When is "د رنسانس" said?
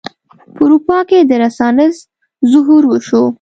1.29-1.95